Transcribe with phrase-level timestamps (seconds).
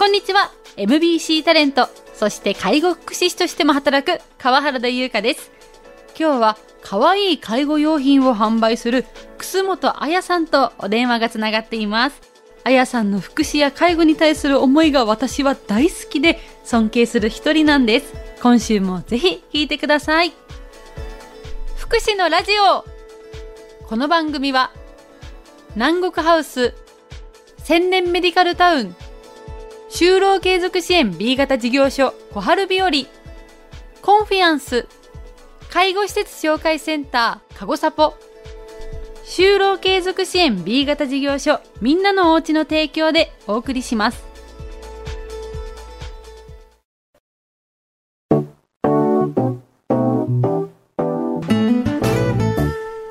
[0.00, 0.50] こんにちは。
[0.78, 1.86] MBC タレント。
[2.14, 5.50] そして介護福祉士としても働く川原田優香です。
[6.18, 9.04] 今日は可愛い介護用品を販売する
[9.36, 12.18] 楠本彩さんとお電話がつながっています。
[12.64, 18.14] 彩さんの福祉や介護に対する思いが私は大好きで尊敬する一人なんです。
[18.40, 20.32] 今週もぜひ聞いてください。
[21.76, 22.86] 福祉のラジオ。
[23.86, 24.72] この番組は
[25.74, 26.72] 南国ハウス
[27.58, 28.96] 千年メディカルタウン
[30.00, 32.90] 就労継続支援 B 型事業所小春日和
[34.00, 34.88] コンフィアンス
[35.68, 38.14] 介護施設紹介センター、かごさぽ。
[39.26, 44.24] 就労継続支援 B 型事業所、みんなのおうちの提供でお送りします。
[48.30, 48.48] 今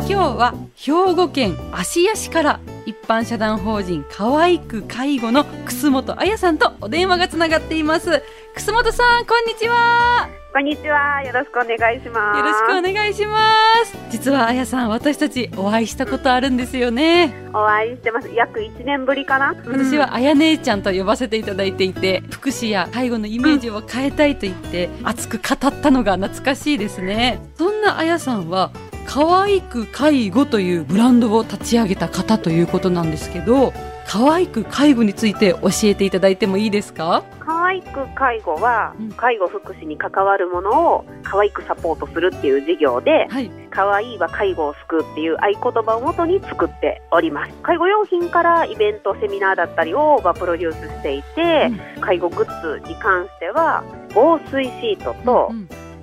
[0.08, 8.24] 日は兵庫県芦屋市から一般社団法人可愛く介護の楠本彩さんとお電話がつながっています
[8.56, 11.22] 楠本さんこんにちはこんにちは。
[11.22, 12.38] よろしくお願いします。
[12.40, 13.38] よろしくお願いしま
[13.86, 13.96] す。
[14.10, 17.32] 実はあやさん、私たちお会いしたことあるんですよね。
[17.54, 18.30] お会いしてます。
[18.34, 19.54] 約1年ぶりかな。
[19.68, 27.40] 私はあや姉ちゃんと呼ばせていただいていて、福祉や介護のイメージを変えたいと言って、熱く語ったのが懐かしいですね。
[27.56, 28.72] そんなあやさんは、
[29.12, 33.74] 可愛く介護というブランドを立ち上げた方ということなんですけど、
[34.06, 37.24] 可愛く介護について教えていただいてもいいですか？
[37.40, 47.54] 可愛く介護は、介護福祉に関わるものを可愛くサポートするっていう事業で、はい、可愛いは介護を救うっていう合言葉をもとに作っております。
[47.64, 55.52] 介護用品からイベントセミナーだったりをプロデュースしていて、うん、介護グッズに関しては防水シートと、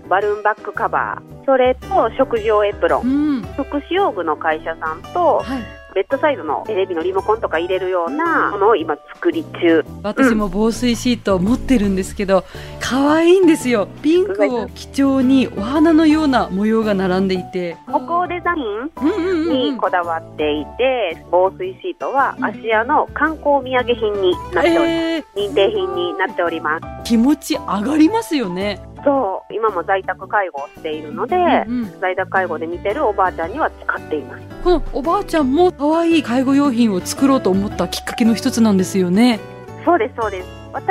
[0.09, 5.63] バルーンバッグカバーそれと食事用エプロン、うん、福祉用具の会社さんと、はい。
[5.97, 9.83] ベッドサイドのテレビのリモコンとか入れるようなものを今作り中。
[10.03, 12.45] 私も防水シートを持ってるんですけど
[12.81, 13.89] 可愛いんですよ。
[14.03, 17.79] ピンクを基調にお花のような模様が並んでいて。
[17.87, 26.85] 歩行デザインにこだわっていて防水シートは芦屋の観光土産品になっております、えー、認定品になっております。
[27.05, 34.45] 気持ち上がりますよねそう今も在宅介護をしているので、うんうん、在宅介護で見てるおばあちゃんには使っています。
[34.65, 39.39] このおばあちゃんも可愛い介護用品を作ろうと思ったきっかけの一つなんですよね。
[39.85, 40.49] そうですそうです。
[40.73, 40.85] 私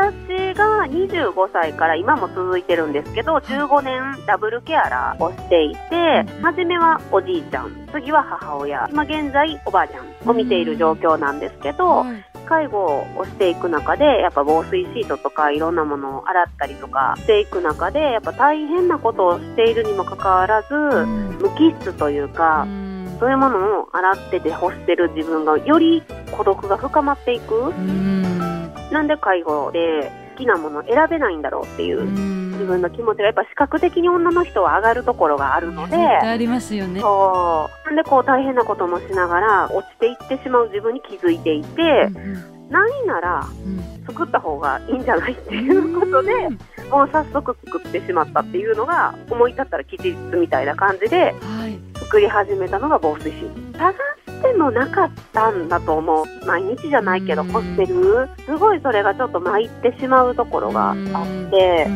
[0.56, 22.67] が25歳から今も続いてるんですけど15年ダブルケアラーをしていて初めはおじいちゃん次は母親今現在おばあちゃんを見ている状況なんですけど、はい介護をしていく中でやっぱ防水シートとかいろんなものを洗ったりとかしていく中でやっぱ大変なことをしているにもかかわらず、無機質というか、
[23.19, 27.73] そういうものを洗ってて干してる自分がより孤独が深まっていく。
[28.91, 35.96] なんで介護で好きなもの選べないんだろうっていう自分の気持ちがやっぱ視覚的に女の人は上がるところがあるので。
[35.96, 37.00] ありますよね。
[37.00, 37.86] そう。
[37.88, 42.20] なんでこう大変なこともしながら落ちていってしまう自分に気づいていて、うんう
[42.68, 43.48] ん、何なら
[44.08, 51.34] 作った方がいいんじゃないっていうことで、うん、もう早速作ってしまったっていうのが思い立ったら吉日みたいな感じで、
[51.96, 53.78] 作り始めたのが防水シート。
[53.78, 53.94] 探
[54.28, 56.26] してもなかったんだと思う。
[56.46, 58.30] 毎日じゃないけど干してる。
[58.46, 60.96] すごいそれがちょっと参ってしまうところがあっ
[61.50, 61.88] て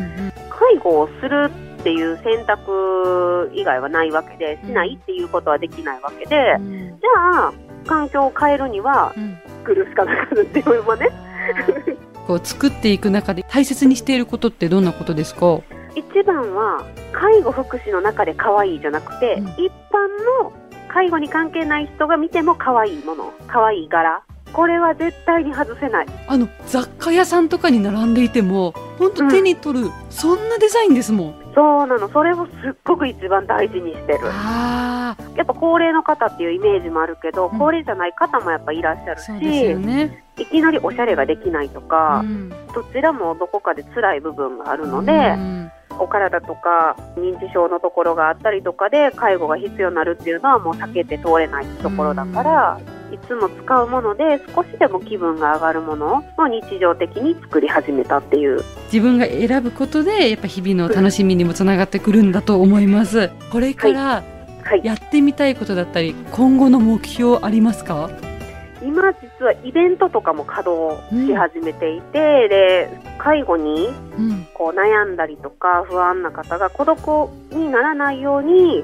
[0.60, 1.50] 介護をする
[1.80, 7.52] っていう選択以外はないわけでしないっていうことはできないわけでじゃあ
[7.86, 9.14] 環境を変えるには
[9.60, 11.08] 作るしかなくなっていうのね。
[12.26, 15.60] こう作っていく中で大切にしていることってどんなことですか？
[15.96, 20.52] 一番は介護福祉の中で可愛いじゃなくて、うん、一般の
[20.88, 24.22] 介護に関係ない人が見ても可愛いもの可愛い柄。
[24.52, 26.06] これは絶対に外せない。
[26.28, 31.34] あの雑貨屋さんとかに並んでいても本当手に取る、うん、そんなデザインですもん。
[31.54, 32.08] そうなの。
[32.10, 34.26] それをすっごく一番大事にしてる。
[34.26, 45.72] やっぱ高齢の方っていうイメージもあるけど、うん、高齢じゃない方もやっぱいらっしゃるし、ね、いきなりおしゃれができないとか、うん、どちらもどこかで辛い部分があるので、うん。
[45.98, 52.80] お体とか認知症のところがあったりとかで介護が必要になるっていうのはもう避けて通れないところだから、
[53.12, 58.62] いつも使うもので少しでも気分が上がるものを日常的に作り始めたっていう。
[58.92, 63.30] 自分が選ぶことでやっぱ日々の楽しみにもつながってくるんだと思います。
[63.52, 64.22] これから
[64.82, 68.10] やってみたいことだったり、今後の目標ありますか？
[68.82, 73.88] 今実はイベントとかも稼働し始めていて、うん、で介護に
[74.54, 78.82] こう悩んだりとか不安な方が孤独にならないように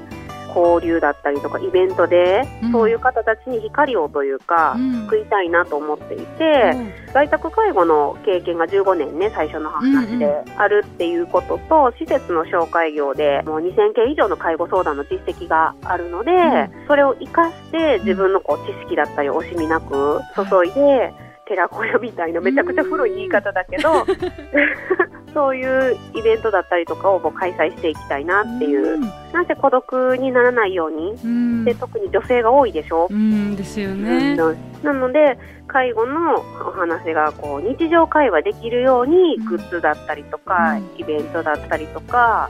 [0.57, 2.71] 交流だったりとかイベントで、うん。
[2.71, 5.05] そういう方たちに光をというか、うん。
[5.07, 6.75] 救いたいなと思っていて、
[7.13, 16.87] 在宅介護の経験が15年ね最初の話であるっていうことと、施設の紹介業でもう2000件以上の介護相談の実績があるので、ん。
[16.87, 21.13] それを生かして自分のこう知識だったり惜しみなく注いで、
[21.47, 24.05] 寺子屋みたいなめちゃくちゃ古い言い方だけど、
[25.37, 28.99] そういうイベントだったりとかをもう開催していきたいなっていう、
[29.31, 31.11] なんせ孤独にならないように。
[31.11, 31.63] うん。
[31.63, 34.33] で特に女性が多いでしょ、うんですよね。
[34.33, 34.57] うん。
[34.81, 35.37] なので
[35.67, 39.45] 介護のお話がこう日常会話できるようにうん。
[39.45, 40.99] グッズだったりとか、うん。
[40.99, 42.49] イベントだったりとか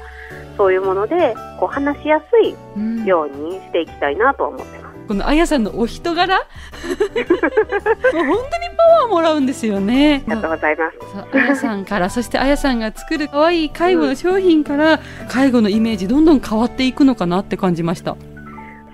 [0.55, 3.03] そういうものでこう話しやすいうん。
[3.03, 4.86] ようにしていきたいなとは思ってます。
[5.07, 6.37] このあやさんのお人柄？
[6.37, 6.45] もう
[7.23, 7.23] 本
[8.13, 8.35] 当に
[8.77, 10.23] パワーもらうんですよね。
[10.27, 10.97] ありがとうございます。
[11.33, 14.99] あやさんからそしてあやさんが作る可愛い介護の商品から
[15.29, 18.15] 介護のイメージどんどん変わっていくのかなって感じました。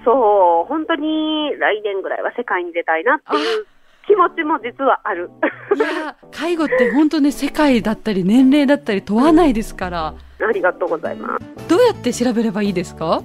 [0.05, 3.65] そう、本当に来年ぐらいは世界に出たいなっていう
[4.05, 5.29] 気持ちも実はある。
[5.75, 11.67] いや介護って本当ね世界だったり年齢だったり問わないですからありがとうございます。
[11.69, 13.21] どうやって調べればいいですか？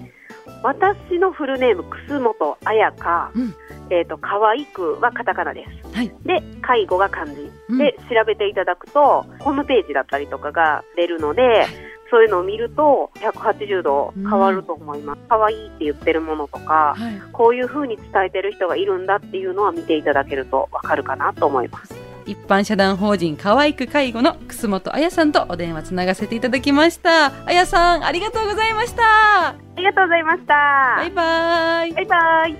[0.63, 3.55] 私のフルネーム、楠本彩香、うん
[3.91, 5.97] えっ、と、可愛くはカタカナです。
[5.97, 7.51] はいで、介護が漢字。
[7.69, 11.67] うんで、調べていただくと、ホームページだったりとかが出るので、
[12.11, 15.21] そういうのを見ると、180度変わると思います。
[15.29, 17.21] 可愛いって言ってるものとか、はい。
[17.33, 21.98] こういう風に伝えてる人がいるんだっていうのは見ていただけるとわかるかなと思います。
[22.29, 27.33] 一般社団法人可愛く介護の楠本彩さんとお電話つながせていただきました。
[27.47, 29.03] 彩さんありがとうございました。
[29.49, 30.55] ありがとうございました。
[30.99, 31.93] バイバイ。
[31.93, 32.57] バイバイ。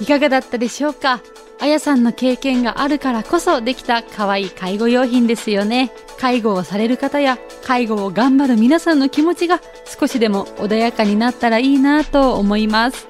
[0.00, 1.20] いかがだったでしょうか？
[1.60, 5.90] あやさんの経験があるからこそできた可愛い介護用品ですよね。
[6.18, 13.08] 介護をされる方や介護を頑張る皆さんの気持ちが少しでも穏やかになったらいいなと思います。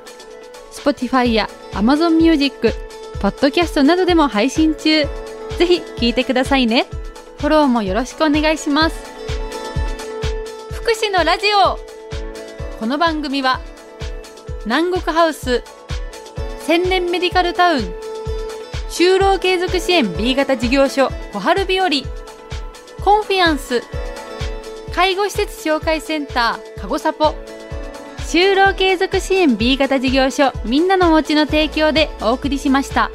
[0.72, 2.72] Spotify や Amazon Music、
[3.24, 5.04] Podcast などでも配信中。
[5.56, 6.84] ぜひ聞いてくださいね。
[7.38, 8.96] フォローもよろしくお願いします。
[10.72, 11.78] 福祉のラジオ
[12.78, 13.62] この番組は
[14.66, 15.62] 南国ハウス
[16.66, 17.94] 千年メディカルタウン
[18.90, 21.88] 就労継続支援 B 型事業所小春日和
[23.02, 23.82] コンフィアンス
[24.94, 27.34] 介護施設紹介センターかごさぽ
[28.26, 33.10] 就労継続支援 B 型事業所みんなのおうちの提供でお送りしました。